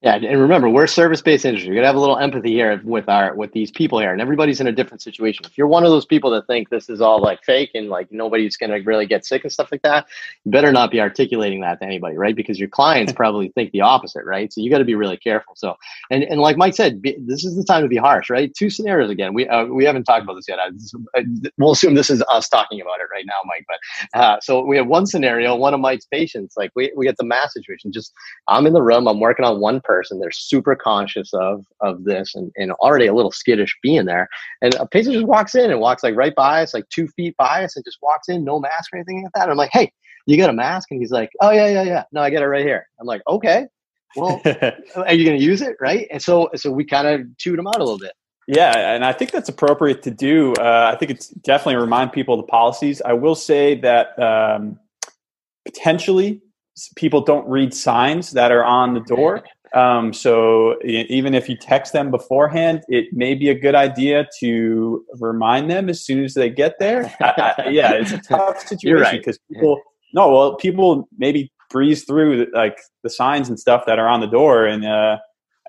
Yeah, 0.02 0.16
and 0.16 0.40
remember, 0.42 0.70
we're 0.70 0.86
a 0.86 0.88
service-based 0.88 1.44
industry. 1.46 1.72
We 1.72 1.76
gotta 1.76 1.88
have 1.90 1.98
a 1.98 2.00
little 2.00 2.18
empathy 2.18 2.54
here 2.54 2.82
with 2.86 3.10
our 3.10 3.36
with 3.36 3.52
these 3.52 3.70
people 3.70 4.00
here, 4.00 4.14
and 4.14 4.22
everybody's 4.22 4.62
in 4.62 4.68
a 4.68 4.72
different 4.72 5.02
situation. 5.02 5.46
If 5.46 5.58
you're 5.58 5.68
one 5.68 5.84
of 5.84 5.92
those 5.92 6.06
people 6.06 6.32
that 6.32 6.48
think 6.48 6.70
this 6.70 6.90
is 6.90 7.02
all 7.02 7.22
like 7.22 7.44
fake 7.44 7.72
and 7.76 7.90
like 7.90 8.10
nobody's 8.14 8.56
gonna 8.56 8.80
really 8.86 9.08
get 9.08 9.26
sick 9.26 9.44
and 9.44 9.52
stuff 9.52 9.74
like 9.74 9.82
that, 9.82 10.08
you 10.46 10.54
better 10.54 10.72
not 10.72 10.90
be 10.90 11.02
articulating 11.02 11.60
that 11.64 11.82
to 11.82 11.86
anybody, 11.86 12.18
right? 12.18 12.34
Because 12.34 12.58
your 12.62 12.70
clients 12.70 13.12
probably 13.18 13.50
think 13.50 13.74
the 13.74 13.82
opposite, 13.82 14.24
right? 14.24 14.54
So 14.54 14.62
you 14.62 14.70
got 14.72 14.78
to 14.78 14.86
be 14.86 14.96
really 14.96 15.18
careful. 15.18 15.54
So, 15.58 15.76
and 16.10 16.24
and 16.24 16.40
like 16.40 16.56
Mike 16.56 16.76
said, 16.76 17.02
be, 17.02 17.18
this 17.20 17.44
is 17.44 17.58
the 17.58 17.66
time 17.66 17.84
to 17.84 17.90
be 17.90 17.98
harsh, 17.98 18.30
right? 18.30 18.54
Two 18.58 18.70
scenarios 18.70 19.10
again. 19.10 19.34
We 19.34 19.50
uh, 19.50 19.66
we 19.66 19.84
haven't 19.84 20.06
talked 20.06 20.24
about 20.24 20.36
this 20.36 20.48
yet. 20.48 20.60
I, 20.62 20.70
I, 21.20 21.26
we'll 21.58 21.74
assume 21.74 21.96
this 21.96 22.10
is 22.10 22.24
us 22.32 22.48
talking 22.48 22.80
about 22.80 23.02
it 23.02 23.08
right 23.14 23.26
now, 23.28 23.42
Mike. 23.46 23.66
But 23.68 24.20
uh, 24.20 24.40
so 24.42 24.64
we 24.66 24.78
have 24.78 24.88
one 24.88 25.08
scenario. 25.08 25.58
One 25.58 25.74
of 25.74 25.82
Mike's 25.82 26.06
patients, 26.06 26.56
like 26.56 26.72
we 26.74 26.94
we 26.96 27.06
get 27.06 27.18
the 27.18 27.26
mass 27.26 27.54
situation. 27.54 27.92
Just 27.92 28.14
I'm 28.48 28.66
in 28.68 28.74
the 28.74 28.82
room. 28.84 29.10
I'm 29.10 29.20
working 29.20 29.46
on 29.46 29.60
one 29.60 29.82
person. 29.86 30.20
They're 30.20 30.32
super 30.32 30.76
conscious 30.76 31.34
of 31.34 31.66
of 31.82 32.04
this 32.04 32.36
and, 32.36 32.52
and 32.58 32.72
already 32.74 33.08
a 33.08 33.14
little 33.14 33.32
skittish 33.32 33.76
being 33.82 34.06
there. 34.06 34.28
And 34.62 34.74
a 34.76 34.88
patient 34.88 35.14
just 35.14 35.28
walks 35.28 35.56
in 35.56 35.72
and 35.72 35.80
walks 35.80 36.04
like 36.04 36.16
right 36.16 36.36
by 36.36 36.64
us, 36.64 36.74
like 36.74 36.90
two 36.90 37.08
feet 37.10 37.36
by 37.38 37.64
us, 37.64 37.76
and 37.76 37.86
just 37.86 38.00
walks 38.02 38.30
in, 38.30 38.44
no 38.44 38.60
mask 38.60 38.94
or 38.94 38.98
anything 38.98 39.24
like 39.24 39.34
that. 39.34 39.44
And 39.44 39.52
I'm 39.52 39.58
like, 39.58 39.72
hey, 39.72 39.92
you 40.26 40.38
got 40.38 40.50
a 40.50 40.54
mask? 40.54 40.90
And 40.92 41.00
he's 41.00 41.12
like, 41.12 41.30
oh 41.42 41.52
yeah, 41.52 41.68
yeah, 41.68 41.84
yeah. 41.84 42.04
No, 42.12 42.22
I 42.22 42.30
get 42.30 42.42
it 42.42 42.48
right 42.48 42.66
here. 42.66 42.88
I'm 43.00 43.08
like, 43.08 43.22
okay, 43.28 43.68
well, 44.16 44.42
are 44.46 45.14
you 45.14 45.26
going 45.26 45.38
to 45.38 45.44
use 45.44 45.62
it, 45.62 45.76
right? 45.80 46.08
And 46.12 46.22
so 46.22 46.50
so 46.56 46.72
we 46.72 46.86
kind 46.86 47.08
of 47.08 47.38
chewed 47.38 47.60
him 47.60 47.68
out 47.68 47.78
a 47.78 47.84
little 47.84 48.00
bit. 48.00 48.14
Yeah, 48.48 48.94
and 48.94 49.04
I 49.04 49.12
think 49.12 49.32
that's 49.32 49.50
appropriate 49.50 50.04
to 50.04 50.12
do. 50.12 50.54
Uh, 50.54 50.92
I 50.94 50.98
think 50.98 51.12
it's 51.12 51.30
definitely 51.30 51.82
remind 51.82 52.12
people 52.12 52.40
of 52.40 52.46
the 52.46 52.52
policies. 52.52 53.02
I 53.02 53.14
will 53.14 53.34
say 53.34 53.80
that 53.80 54.18
um, 54.20 54.80
potentially 55.66 56.42
people 56.96 57.22
don't 57.22 57.48
read 57.48 57.74
signs 57.74 58.32
that 58.32 58.52
are 58.52 58.64
on 58.64 58.94
the 58.94 59.00
door. 59.02 59.44
Um, 59.76 60.14
so 60.14 60.78
even 60.86 61.36
if 61.36 61.50
you 61.50 61.58
text 61.58 61.92
them 61.92 62.10
beforehand, 62.10 62.84
it 62.88 63.08
may 63.12 63.36
be 63.36 63.50
a 63.50 63.54
good 63.54 63.76
idea 63.76 64.26
to 64.40 65.06
remind 65.20 65.70
them 65.70 65.90
as 65.90 66.04
soon 66.04 66.24
as 66.24 66.34
they 66.34 66.50
get 66.50 66.80
there. 66.80 67.14
I, 67.22 67.54
I, 67.58 67.70
yeah, 67.70 67.92
it's 67.92 68.14
a 68.14 68.20
tough 68.20 68.60
situation 68.66 69.18
because 69.18 69.38
right. 69.52 69.60
people. 69.60 69.82
No, 70.14 70.32
well, 70.32 70.56
people 70.56 71.10
maybe 71.18 71.52
breeze 71.70 72.06
through 72.06 72.48
like 72.54 72.80
the 73.04 73.10
signs 73.10 73.50
and 73.50 73.60
stuff 73.60 73.84
that 73.86 74.00
are 74.00 74.08
on 74.08 74.22
the 74.22 74.28
door, 74.28 74.66
and 74.66 74.86
uh, 74.86 75.18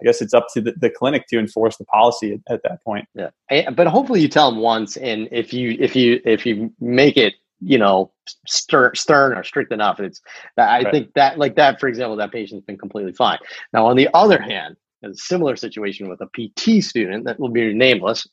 I 0.00 0.04
guess 0.04 0.22
it's 0.22 0.32
up 0.32 0.46
to 0.54 0.60
the, 0.60 0.72
the 0.80 0.88
clinic 0.88 1.26
to 1.30 1.38
enforce 1.38 1.76
the 1.76 1.84
policy 1.86 2.34
at, 2.34 2.54
at 2.54 2.62
that 2.62 2.84
point. 2.84 3.08
Yeah, 3.14 3.70
but 3.70 3.88
hopefully 3.88 4.20
you 4.20 4.28
tell 4.28 4.52
them 4.52 4.60
once, 4.60 4.96
and 4.96 5.28
if 5.32 5.52
you 5.52 5.76
if 5.80 5.96
you 5.96 6.20
if 6.25 6.46
you 6.46 6.72
make 6.78 7.16
it 7.16 7.34
you 7.60 7.78
know 7.78 8.12
stern, 8.46 8.94
stern 8.94 9.32
or 9.36 9.42
strict 9.42 9.72
enough. 9.72 10.00
It's 10.00 10.20
i 10.56 10.82
right. 10.82 10.90
think 10.92 11.14
that 11.14 11.38
like 11.38 11.56
that 11.56 11.80
for 11.80 11.88
example 11.88 12.16
that 12.16 12.32
patient's 12.32 12.64
been 12.64 12.78
completely 12.78 13.12
fine. 13.12 13.38
Now 13.72 13.86
on 13.86 13.96
the 13.96 14.08
other 14.14 14.40
hand 14.40 14.76
a 15.04 15.14
similar 15.14 15.56
situation 15.56 16.08
with 16.08 16.20
a 16.20 16.26
pt 16.26 16.82
student 16.82 17.25
that 17.26 17.38
will 17.38 17.50
be 17.50 17.72
nameless 17.72 18.26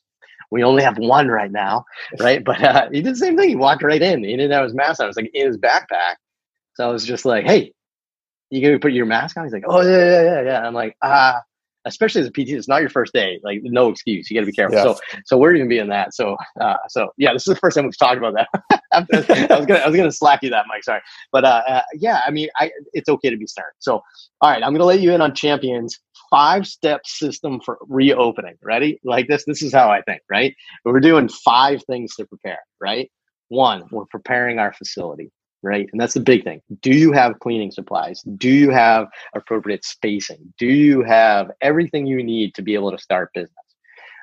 we 0.50 0.64
only 0.64 0.82
have 0.82 0.98
one 0.98 1.28
right 1.28 1.52
now 1.52 1.84
right? 2.20 2.42
But 2.42 2.62
uh, 2.62 2.88
he 2.90 3.00
did 3.02 3.14
the 3.14 3.18
same 3.18 3.36
thing. 3.36 3.50
He 3.50 3.56
walked 3.56 3.82
right 3.82 4.00
in. 4.00 4.24
He 4.24 4.36
didn't 4.36 4.52
have 4.52 4.64
his 4.64 4.74
mask 4.74 5.00
on. 5.00 5.04
It 5.04 5.08
was 5.08 5.16
like 5.16 5.30
in 5.34 5.46
his 5.46 5.58
backpack. 5.58 6.14
So 6.74 6.88
i 6.88 6.92
was 6.92 7.04
just 7.04 7.24
like 7.24 7.44
hey 7.44 7.72
you 8.50 8.64
gonna 8.64 8.78
put 8.78 8.92
your 8.92 9.06
mask 9.06 9.36
on? 9.36 9.44
He's 9.44 9.52
like 9.52 9.64
oh 9.66 9.82
yeah 9.82 9.98
yeah 9.98 10.22
yeah 10.22 10.40
yeah. 10.42 10.66
I'm 10.66 10.74
like 10.74 10.96
ah 11.02 11.40
especially 11.84 12.22
as 12.22 12.26
a 12.28 12.30
PT, 12.30 12.50
it's 12.50 12.68
not 12.68 12.80
your 12.80 12.90
first 12.90 13.12
day. 13.12 13.40
Like 13.42 13.60
no 13.62 13.88
excuse. 13.88 14.30
You 14.30 14.36
got 14.36 14.40
to 14.40 14.46
be 14.46 14.52
careful. 14.52 14.78
So 14.94 15.00
so 15.26 15.38
we're 15.38 15.54
even 15.54 15.68
being 15.68 15.88
that. 15.88 16.14
So 16.14 16.36
uh, 16.60 16.76
so 16.88 17.10
yeah, 17.16 17.32
this 17.32 17.42
is 17.42 17.54
the 17.54 17.60
first 17.60 17.76
time 17.76 17.84
we've 17.84 17.98
talked 17.98 18.18
about 18.18 18.34
that. 18.34 18.48
I 18.92 19.56
was 19.56 19.66
gonna 19.66 19.80
I 19.80 19.88
was 19.88 19.96
gonna 19.96 20.12
slap 20.12 20.42
you 20.42 20.50
that, 20.50 20.66
Mike. 20.68 20.84
Sorry, 20.84 21.00
but 21.32 21.44
uh, 21.44 21.62
uh, 21.66 21.82
yeah, 21.94 22.20
I 22.26 22.30
mean, 22.30 22.48
I 22.56 22.70
it's 22.92 23.08
okay 23.08 23.30
to 23.30 23.36
be 23.36 23.46
stern. 23.46 23.72
So 23.78 24.02
all 24.40 24.50
right, 24.50 24.62
I'm 24.62 24.72
gonna 24.72 24.84
let 24.84 25.00
you 25.00 25.12
in 25.12 25.20
on 25.20 25.34
champions 25.34 25.98
five 26.30 26.66
step 26.66 27.06
system 27.06 27.60
for 27.60 27.78
reopening. 27.82 28.56
Ready? 28.62 29.00
Like 29.04 29.28
this. 29.28 29.44
This 29.44 29.62
is 29.62 29.72
how 29.72 29.90
I 29.90 30.02
think. 30.02 30.22
Right? 30.30 30.54
We're 30.84 31.00
doing 31.00 31.28
five 31.28 31.82
things 31.84 32.14
to 32.16 32.26
prepare. 32.26 32.60
Right? 32.80 33.10
One, 33.48 33.84
we're 33.90 34.06
preparing 34.06 34.58
our 34.58 34.72
facility 34.72 35.30
right? 35.64 35.88
And 35.90 36.00
that's 36.00 36.14
the 36.14 36.20
big 36.20 36.44
thing. 36.44 36.60
Do 36.80 36.92
you 36.92 37.12
have 37.12 37.40
cleaning 37.40 37.70
supplies? 37.70 38.22
Do 38.36 38.48
you 38.50 38.70
have 38.70 39.08
appropriate 39.34 39.84
spacing? 39.84 40.52
Do 40.58 40.66
you 40.66 41.02
have 41.02 41.50
everything 41.60 42.06
you 42.06 42.22
need 42.22 42.54
to 42.54 42.62
be 42.62 42.74
able 42.74 42.92
to 42.92 42.98
start 42.98 43.30
business? 43.34 43.50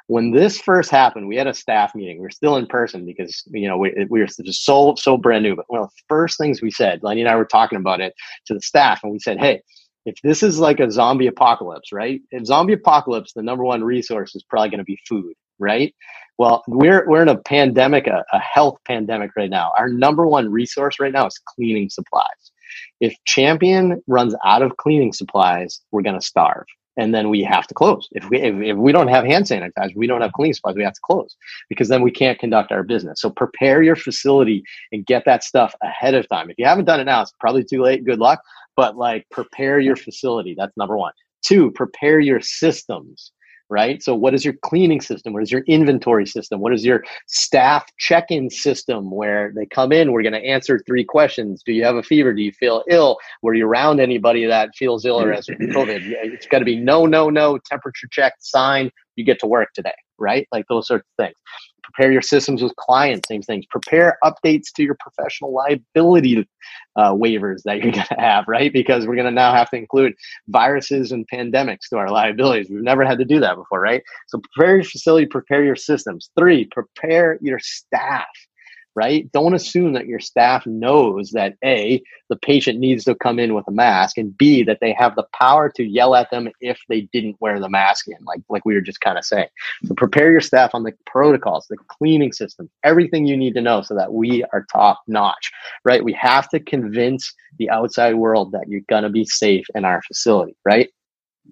When 0.08 0.32
this 0.32 0.60
first 0.60 0.92
happened, 0.92 1.28
we 1.28 1.38
had 1.38 1.48
a 1.48 1.54
staff 1.54 1.96
meeting. 1.96 2.20
We 2.20 2.28
are 2.28 2.32
still 2.32 2.58
in 2.58 2.68
person 2.68 3.06
because 3.06 3.44
you 3.48 3.68
know 3.68 3.78
we, 3.78 3.94
we 4.10 4.20
were 4.20 4.28
just 4.28 4.66
so 4.66 4.96
so 4.98 5.18
brand 5.18 5.44
new. 5.44 5.56
But 5.56 5.66
one 5.68 5.82
of 5.82 5.88
the 5.88 6.04
first 6.10 6.38
things 6.38 6.62
we 6.62 6.72
said, 6.72 7.02
Lenny 7.02 7.22
and 7.22 7.30
I 7.30 7.36
were 7.36 7.46
talking 7.46 7.78
about 7.78 8.02
it 8.02 8.14
to 8.48 8.54
the 8.54 8.62
staff, 8.62 9.02
and 9.04 9.12
we 9.14 9.20
said, 9.20 9.40
"Hey, 9.40 9.62
if 10.06 10.16
this 10.24 10.44
is 10.44 10.60
like 10.60 10.80
a 10.80 10.92
zombie 10.92 11.28
apocalypse, 11.28 11.92
right? 11.92 12.22
If 12.32 12.46
zombie 12.46 12.74
apocalypse, 12.74 13.34
the 13.34 13.44
number 13.44 13.64
one 13.64 13.84
resource 13.84 14.36
is 14.36 14.44
probably 14.44 14.70
going 14.70 14.80
to 14.80 14.84
be 14.84 15.00
food, 15.08 15.34
right? 15.62 15.94
Well, 16.38 16.64
we're 16.68 17.08
we're 17.08 17.22
in 17.22 17.30
a 17.30 17.38
pandemic, 17.38 18.08
a, 18.08 18.24
a 18.34 18.40
health 18.40 18.78
pandemic 18.86 19.32
right 19.38 19.50
now. 19.50 19.72
Our 19.78 19.90
number 19.90 20.26
one 20.28 20.52
resource 20.52 21.00
right 21.00 21.14
now 21.14 21.28
is 21.28 21.40
cleaning 21.46 21.90
supplies. 21.90 22.52
If 23.00 23.16
Champion 23.26 24.02
runs 24.08 24.36
out 24.46 24.62
of 24.62 24.78
cleaning 24.78 25.14
supplies, 25.14 25.82
we're 25.92 26.02
going 26.02 26.20
to 26.20 26.26
starve 26.26 26.66
and 26.98 27.14
then 27.16 27.30
we 27.30 27.42
have 27.42 27.68
to 27.68 27.74
close. 27.74 28.08
If 28.12 28.30
we 28.30 28.40
if, 28.42 28.56
if, 28.56 28.78
we 28.78 28.92
don't 28.92 29.08
have 29.08 29.26
hand 29.26 29.46
sanitizer, 29.46 29.96
we 29.96 30.08
don't 30.08 30.22
have 30.22 30.34
cleaning 30.34 30.54
supplies, 30.54 30.76
we 30.76 30.84
have 30.84 30.94
to 30.94 31.02
close 31.04 31.36
because 31.70 31.88
then 31.88 32.02
we 32.02 32.12
can't 32.12 32.40
conduct 32.40 32.72
our 32.72 32.84
business. 32.84 33.22
So 33.22 33.30
prepare 33.30 33.82
your 33.82 33.96
facility 33.96 34.64
and 34.92 35.06
get 35.06 35.24
that 35.26 35.44
stuff 35.44 35.74
ahead 35.82 36.16
of 36.16 36.28
time. 36.28 36.50
If 36.50 36.58
you 36.58 36.66
haven't 36.66 36.86
done 36.86 37.00
it 37.00 37.06
now, 37.06 37.22
it's 37.22 37.34
probably 37.40 37.64
too 37.64 37.82
late. 37.82 38.06
Good 38.06 38.20
luck. 38.20 38.42
But 38.76 38.98
like 38.98 39.28
prepare 39.32 39.80
your 39.80 39.96
facility. 39.96 40.56
That's 40.58 40.76
number 40.78 40.98
one. 40.98 41.14
Two, 41.44 41.72
prepare 41.72 42.20
your 42.20 42.42
systems 42.42 43.32
right? 43.72 44.04
So, 44.04 44.14
what 44.14 44.36
is 44.36 44.46
your 44.46 44.54
cleaning 44.64 45.02
system? 45.02 45.34
What 45.34 45.42
is 45.42 45.52
your 45.52 45.62
inventory 45.62 46.28
system? 46.28 46.60
What 46.60 46.74
is 46.74 46.86
your 46.86 47.04
staff 47.28 47.86
check 47.98 48.26
in 48.30 48.50
system 48.50 49.10
where 49.10 49.52
they 49.56 49.66
come 49.66 49.92
in? 49.92 50.12
We're 50.12 50.22
going 50.22 50.34
to 50.34 50.46
answer 50.46 50.80
three 50.86 51.06
questions 51.06 51.64
Do 51.66 51.72
you 51.72 51.84
have 51.86 51.96
a 51.96 52.04
fever? 52.04 52.34
Do 52.34 52.44
you 52.44 52.52
feel 52.52 52.84
ill? 52.90 53.18
Were 53.42 53.56
you 53.56 53.66
around 53.66 54.00
anybody 54.00 54.46
that 54.46 54.76
feels 54.76 55.06
ill 55.06 55.20
or 55.20 55.32
has 55.32 55.48
mm-hmm. 55.48 55.72
COVID? 55.72 56.02
It's 56.04 56.46
got 56.46 56.60
to 56.60 56.66
be 56.66 56.76
no, 56.76 57.06
no, 57.06 57.30
no, 57.30 57.58
temperature 57.58 58.08
check, 58.12 58.34
sign, 58.40 58.92
you 59.16 59.26
get 59.26 59.40
to 59.40 59.48
work 59.48 59.70
today, 59.74 59.94
right? 60.22 60.48
Like 60.52 60.66
those 60.70 60.88
sorts 60.88 61.06
of 61.06 61.26
things 61.26 61.36
prepare 61.92 62.12
your 62.12 62.22
systems 62.22 62.62
with 62.62 62.76
clients, 62.76 63.28
same 63.28 63.42
things. 63.42 63.66
Prepare 63.68 64.18
updates 64.24 64.72
to 64.76 64.84
your 64.84 64.96
professional 65.00 65.54
liability 65.54 66.48
uh, 66.96 67.14
waivers 67.14 67.64
that 67.64 67.78
you're 67.78 67.92
going 67.92 68.06
to 68.06 68.20
have, 68.20 68.46
right? 68.48 68.72
Because 68.72 69.06
we're 69.06 69.16
going 69.16 69.26
to 69.26 69.32
now 69.32 69.54
have 69.54 69.70
to 69.72 69.78
include 69.78 70.14
viruses 70.48 71.12
and 71.12 71.28
pandemics 71.34 71.90
to 71.90 71.98
our 71.98 72.10
liabilities. 72.10 72.70
We've 72.70 72.82
never 72.82 73.06
had 73.06 73.18
to 73.20 73.26
do 73.26 73.40
that 73.40 73.56
before, 73.56 73.82
right? 73.82 74.02
So 74.28 74.42
prepare 74.54 74.76
your 74.76 74.86
facility, 74.86 75.26
prepare 75.26 75.64
your 75.64 75.76
systems. 75.76 76.30
Three, 76.38 76.66
prepare 76.66 77.38
your 77.42 77.60
staff 77.60 78.28
right? 78.96 79.32
Don't 79.32 79.54
assume 79.54 79.94
that 79.94 80.06
your 80.06 80.20
staff 80.20 80.66
knows 80.66 81.32
that 81.32 81.56
A, 81.64 82.02
the 82.30 82.36
patient 82.36 82.80
needs 82.80 83.04
to 83.06 83.16
come 83.16 83.40
in 83.40 83.54
with 83.54 83.68
a 83.68 83.72
mask, 83.72 84.18
and 84.18 84.38
B, 84.38 84.64
that 84.64 84.80
they 84.82 84.94
have 84.94 85.16
the 85.16 85.26
power 85.34 85.70
to 85.70 85.84
yell 85.84 86.16
at 86.16 86.30
them 86.32 86.50
if 86.60 86.80
they 86.90 87.02
didn't 87.14 87.38
wear 87.40 87.60
the 87.60 87.70
mask 87.70 88.08
in, 88.08 88.18
like, 88.26 88.42
like 88.50 88.66
we 88.66 88.74
were 88.74 88.82
just 88.82 89.02
kind 89.02 89.18
of 89.18 89.26
saying. 89.26 89.48
So 89.86 89.94
prepare 89.96 90.32
your 90.32 90.42
staff 90.42 90.72
on 90.74 90.84
the 90.84 90.94
protocols, 91.06 91.68
the 91.70 91.78
cleaning 91.78 92.34
system, 92.34 92.70
everything 92.84 93.26
you 93.26 93.38
need 93.38 93.54
to 93.56 93.62
know 93.62 93.82
so 93.82 93.96
that 93.96 94.14
we 94.14 94.44
are 94.52 94.66
top 94.72 95.02
notch, 95.08 95.52
right? 95.86 96.04
We 96.04 96.14
have 96.14 96.50
to 96.50 96.60
convince 96.60 97.34
the 97.58 97.70
outside 97.70 98.16
world 98.16 98.52
that 98.52 98.68
you're 98.68 98.82
going 98.90 99.04
to 99.04 99.10
be 99.10 99.26
safe 99.26 99.66
in 99.76 99.86
our 99.86 100.02
facility, 100.04 100.56
right? 100.66 100.90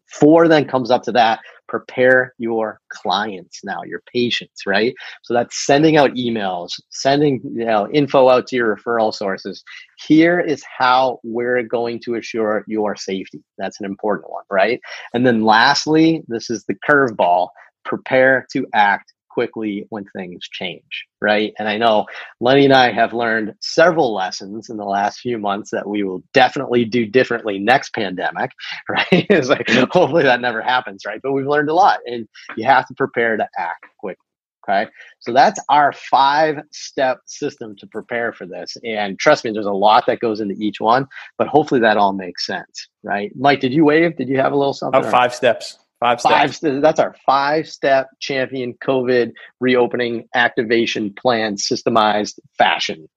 Four 0.05 0.47
then 0.47 0.67
comes 0.67 0.91
up 0.91 1.03
to 1.03 1.11
that 1.13 1.39
prepare 1.69 2.33
your 2.39 2.81
clients 2.89 3.61
now, 3.63 3.83
your 3.85 4.01
patients, 4.13 4.65
right? 4.65 4.93
So 5.23 5.33
that's 5.33 5.65
sending 5.65 5.95
out 5.95 6.15
emails, 6.15 6.71
sending 6.89 7.39
you 7.43 7.65
know 7.65 7.87
info 7.91 8.27
out 8.27 8.47
to 8.47 8.57
your 8.57 8.75
referral 8.75 9.13
sources. 9.13 9.63
Here 10.05 10.39
is 10.39 10.63
how 10.77 11.19
we're 11.23 11.63
going 11.63 12.01
to 12.05 12.15
assure 12.15 12.65
your 12.67 12.97
safety. 12.97 13.41
That's 13.57 13.79
an 13.79 13.85
important 13.85 14.29
one, 14.31 14.43
right? 14.49 14.81
And 15.13 15.25
then 15.25 15.43
lastly, 15.45 16.23
this 16.27 16.49
is 16.49 16.65
the 16.65 16.75
curveball. 16.89 17.49
Prepare 17.85 18.45
to 18.51 18.67
act 18.73 19.13
quickly 19.29 19.85
when 19.89 20.05
things 20.15 20.47
change, 20.51 21.05
right? 21.21 21.53
And 21.59 21.67
I 21.67 21.77
know 21.77 22.05
Lenny 22.39 22.65
and 22.65 22.73
I 22.73 22.91
have 22.91 23.13
learned 23.13 23.53
several 23.61 24.13
lessons 24.13 24.69
in 24.69 24.77
the 24.77 24.85
last 24.85 25.19
few 25.19 25.37
months 25.37 25.71
that 25.71 25.87
we 25.87 26.03
will 26.03 26.23
definitely 26.33 26.85
do 26.85 27.05
differently 27.05 27.59
next 27.59 27.93
pandemic, 27.93 28.51
right? 28.89 29.07
it's 29.11 29.49
like 29.49 29.69
hopefully 29.69 30.23
that 30.23 30.41
never 30.41 30.61
happens, 30.61 31.03
right? 31.05 31.19
But 31.21 31.33
we've 31.33 31.47
learned 31.47 31.69
a 31.69 31.73
lot 31.73 31.99
and 32.05 32.27
you 32.57 32.65
have 32.65 32.87
to 32.87 32.93
prepare 32.93 33.37
to 33.37 33.47
act 33.57 33.85
quickly. 33.99 34.25
Okay. 34.67 34.89
So 35.19 35.33
that's 35.33 35.59
our 35.69 35.93
five 35.93 36.61
step 36.71 37.21
system 37.25 37.75
to 37.77 37.87
prepare 37.87 38.33
for 38.33 38.45
this. 38.45 38.77
And 38.83 39.17
trust 39.17 39.43
me, 39.43 39.51
there's 39.51 39.65
a 39.65 39.71
lot 39.71 40.05
that 40.07 40.19
goes 40.19 40.41
into 40.41 40.55
each 40.59 40.79
one, 40.79 41.07
but 41.37 41.47
hopefully 41.47 41.81
that 41.81 41.97
all 41.97 42.13
makes 42.13 42.45
sense. 42.45 42.87
Right. 43.03 43.31
Mike, 43.35 43.61
did 43.61 43.73
you 43.73 43.85
wave? 43.85 44.17
Did 44.17 44.29
you 44.29 44.37
have 44.37 44.51
a 44.51 44.55
little 44.55 44.73
something? 44.73 45.03
Oh, 45.03 45.09
five 45.09 45.33
steps. 45.33 45.79
Five 45.99 46.21
steps. 46.21 46.59
Five, 46.59 46.81
that's 46.81 46.99
our 46.99 47.15
five 47.25 47.67
step 47.67 48.07
champion 48.19 48.73
COVID 48.73 49.33
reopening 49.59 50.29
activation 50.33 51.13
plan 51.13 51.55
systemized 51.55 52.39
fashion 52.57 53.09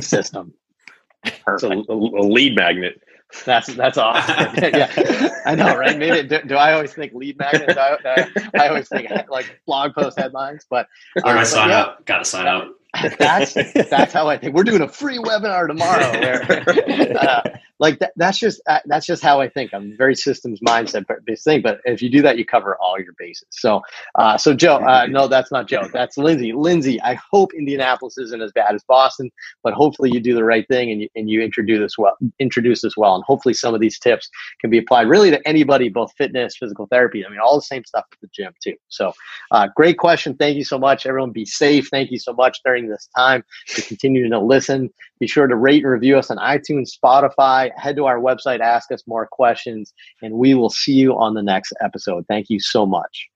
system. 0.00 0.52
Perfect. 1.46 1.72
It's 1.72 1.88
a, 1.88 1.92
a, 1.92 2.26
lead 2.26 2.56
magnet. 2.56 3.00
That's 3.46 3.68
that's 3.74 3.96
awesome. 3.96 4.54
yeah, 4.62 5.30
I 5.46 5.54
know, 5.54 5.76
right? 5.76 5.98
Maybe 5.98 6.28
do, 6.28 6.42
do, 6.42 6.56
I 6.56 6.74
always 6.74 6.92
think 6.92 7.14
lead 7.14 7.38
magnets? 7.38 7.76
I, 7.76 7.96
I, 8.04 8.28
I, 8.64 8.68
always 8.68 8.88
think 8.88 9.10
like 9.28 9.60
blog 9.66 9.94
post 9.94 10.18
headlines, 10.18 10.66
but 10.68 10.86
um, 11.24 11.38
I 11.38 11.42
sign 11.44 11.70
yeah, 11.70 11.80
up. 11.80 12.04
Got 12.04 12.18
to 12.18 12.24
sign 12.26 12.46
up. 12.46 12.70
That's 13.18 13.54
that's 13.54 14.12
how 14.12 14.28
I 14.28 14.38
think. 14.38 14.54
We're 14.54 14.64
doing 14.64 14.82
a 14.82 14.88
free 14.88 15.18
webinar 15.18 15.66
tomorrow. 15.66 16.10
Where, 16.12 17.18
uh, 17.18 17.42
like 17.80 17.98
that, 17.98 18.12
that's 18.16 18.38
just 18.38 18.62
uh, 18.68 18.80
that's 18.86 19.04
just 19.06 19.22
how 19.22 19.40
I 19.40 19.48
think. 19.48 19.74
I'm 19.74 19.96
very 19.96 20.14
systems 20.14 20.60
mindset 20.60 21.04
based 21.24 21.44
thing. 21.44 21.60
But 21.62 21.80
if 21.84 22.02
you 22.02 22.10
do 22.10 22.22
that, 22.22 22.38
you 22.38 22.44
cover 22.44 22.76
all 22.80 22.98
your 23.00 23.14
bases. 23.18 23.48
So, 23.50 23.82
uh, 24.14 24.38
so 24.38 24.54
Joe, 24.54 24.76
uh, 24.76 25.06
no, 25.08 25.26
that's 25.26 25.50
not 25.50 25.66
Joe. 25.66 25.88
That's 25.92 26.16
Lindsay. 26.16 26.52
Lindsay, 26.52 27.00
I 27.02 27.18
hope 27.32 27.52
Indianapolis 27.52 28.16
isn't 28.18 28.40
as 28.40 28.52
bad 28.52 28.74
as 28.74 28.84
Boston, 28.84 29.30
but 29.62 29.74
hopefully 29.74 30.10
you 30.12 30.20
do 30.20 30.34
the 30.34 30.44
right 30.44 30.66
thing 30.68 30.90
and 30.90 31.02
you 31.02 31.08
and 31.16 31.28
you 31.28 31.42
introduce 31.42 31.80
this 31.80 31.98
well, 31.98 32.16
introduce 32.38 32.82
this 32.82 32.96
well, 32.96 33.16
and 33.16 33.24
hopefully 33.24 33.54
some 33.54 33.74
of 33.74 33.80
these 33.80 33.98
tips 33.98 34.30
can 34.60 34.70
be 34.70 34.78
applied 34.78 35.08
really 35.08 35.30
to 35.30 35.48
anybody, 35.48 35.88
both 35.88 36.12
fitness, 36.16 36.56
physical 36.56 36.86
therapy. 36.86 37.26
I 37.26 37.28
mean, 37.28 37.40
all 37.40 37.56
the 37.56 37.62
same 37.62 37.84
stuff 37.84 38.04
at 38.12 38.20
the 38.20 38.28
gym 38.32 38.52
too. 38.62 38.76
So, 38.88 39.12
uh, 39.50 39.68
great 39.74 39.98
question. 39.98 40.36
Thank 40.36 40.56
you 40.56 40.64
so 40.64 40.78
much. 40.78 41.06
Everyone, 41.06 41.32
be 41.32 41.44
safe. 41.44 41.88
Thank 41.90 42.12
you 42.12 42.18
so 42.18 42.32
much 42.32 42.60
during 42.64 42.83
this 42.88 43.08
time 43.16 43.44
to 43.68 43.82
continue 43.82 44.28
to 44.28 44.38
listen. 44.38 44.90
Be 45.20 45.26
sure 45.26 45.46
to 45.46 45.56
rate 45.56 45.82
and 45.82 45.92
review 45.92 46.18
us 46.18 46.30
on 46.30 46.38
iTunes, 46.38 46.90
Spotify. 46.96 47.70
Head 47.76 47.96
to 47.96 48.06
our 48.06 48.18
website, 48.18 48.60
ask 48.60 48.90
us 48.92 49.02
more 49.06 49.26
questions, 49.26 49.92
and 50.22 50.34
we 50.34 50.54
will 50.54 50.70
see 50.70 50.94
you 50.94 51.16
on 51.16 51.34
the 51.34 51.42
next 51.42 51.72
episode. 51.80 52.24
Thank 52.28 52.50
you 52.50 52.60
so 52.60 52.86
much. 52.86 53.28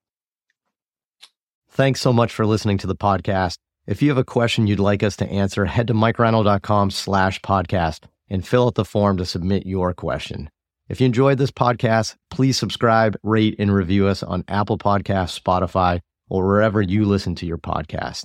Thanks 1.70 2.00
so 2.00 2.12
much 2.12 2.32
for 2.32 2.44
listening 2.44 2.78
to 2.78 2.86
the 2.86 2.96
podcast. 2.96 3.58
If 3.86 4.02
you 4.02 4.08
have 4.10 4.18
a 4.18 4.24
question 4.24 4.66
you'd 4.66 4.80
like 4.80 5.02
us 5.02 5.16
to 5.16 5.30
answer, 5.30 5.64
head 5.64 5.86
to 5.86 5.94
mikereinold.com 5.94 6.90
slash 6.90 7.40
podcast 7.40 8.00
and 8.28 8.46
fill 8.46 8.66
out 8.66 8.74
the 8.74 8.84
form 8.84 9.16
to 9.16 9.24
submit 9.24 9.64
your 9.64 9.94
question. 9.94 10.50
If 10.88 11.00
you 11.00 11.06
enjoyed 11.06 11.38
this 11.38 11.50
podcast, 11.50 12.16
please 12.30 12.58
subscribe, 12.58 13.18
rate, 13.22 13.56
and 13.58 13.72
review 13.72 14.06
us 14.06 14.22
on 14.22 14.44
Apple 14.48 14.78
Podcasts, 14.78 15.38
Spotify, 15.38 16.00
or 16.28 16.46
wherever 16.46 16.82
you 16.82 17.04
listen 17.04 17.34
to 17.36 17.46
your 17.46 17.58
podcast. 17.58 18.24